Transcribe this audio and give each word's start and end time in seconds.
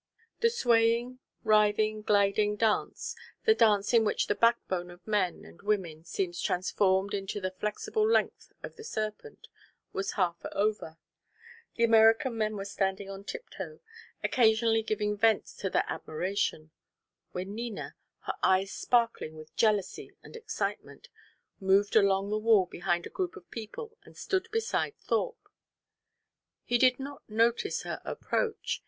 The 0.39 0.49
swaying, 0.49 1.19
writhing, 1.43 2.01
gliding 2.01 2.55
dance 2.55 3.15
the 3.45 3.53
dance 3.53 3.93
in 3.93 4.03
which 4.03 4.25
the 4.25 4.33
backbone 4.33 4.89
of 4.89 5.05
men 5.05 5.45
and 5.45 5.61
women 5.61 6.05
seems 6.05 6.41
transformed 6.41 7.13
into 7.13 7.39
the 7.39 7.51
flexible 7.51 8.09
length 8.09 8.51
of 8.63 8.77
the 8.77 8.83
serpent 8.83 9.47
was 9.93 10.13
half 10.13 10.43
over, 10.53 10.97
the 11.75 11.83
American 11.83 12.35
men 12.35 12.55
were 12.55 12.65
standing 12.65 13.11
on 13.11 13.23
tiptoe, 13.25 13.79
occasionally 14.23 14.81
giving 14.81 15.15
vent 15.15 15.45
to 15.59 15.69
their 15.69 15.85
admiration, 15.87 16.71
when 17.31 17.53
Nina, 17.53 17.95
her 18.21 18.33
eyes 18.41 18.71
sparkling 18.71 19.35
with 19.37 19.55
jealously 19.55 20.13
and 20.23 20.35
excitement, 20.35 21.09
moved 21.59 21.95
along 21.95 22.31
the 22.31 22.39
wall 22.39 22.65
behind 22.65 23.05
a 23.05 23.09
group 23.11 23.35
of 23.35 23.51
people 23.51 23.95
and 24.01 24.17
stood 24.17 24.49
beside 24.51 24.97
Thorpe. 24.97 25.47
He 26.63 26.79
did 26.79 26.99
not 26.99 27.21
notice 27.29 27.83
her 27.83 28.01
approach. 28.03 28.79